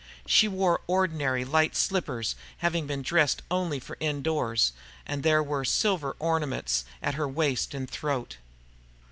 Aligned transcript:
She 0.25 0.47
wore 0.47 0.81
ordinary 0.87 1.45
light 1.45 1.75
slippers, 1.75 2.33
having 2.57 2.87
been 2.87 3.03
dressed 3.03 3.43
only 3.51 3.79
for 3.79 3.97
indoors. 3.99 4.73
And 5.05 5.21
there 5.21 5.43
were 5.43 5.63
silver 5.63 6.15
ornaments 6.17 6.85
at 7.03 7.19
waist 7.19 7.75
and 7.75 7.87
throat. 7.87 8.37